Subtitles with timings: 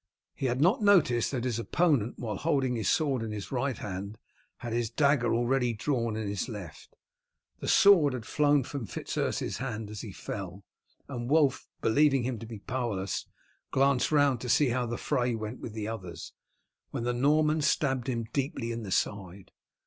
[0.33, 4.17] He had not noticed that his opponent, while holding his sword in his right hand,
[4.57, 6.95] had his dagger already drawn in his left.
[7.59, 10.63] The sword had flown from Fitz Urse's hand as he fell,
[11.07, 13.27] and Wulf, believing him to be powerless,
[13.69, 16.33] glanced round to see how the fray went with the others,
[16.89, 19.51] when the Norman stabbed him deeply in the side.